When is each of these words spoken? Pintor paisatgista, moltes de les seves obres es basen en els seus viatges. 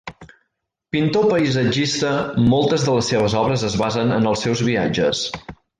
Pintor 0.95 1.27
paisatgista, 1.33 2.15
moltes 2.55 2.89
de 2.89 2.97
les 2.99 3.13
seves 3.15 3.39
obres 3.45 3.69
es 3.71 3.79
basen 3.87 4.19
en 4.21 4.31
els 4.35 4.47
seus 4.47 4.69
viatges. 4.71 5.27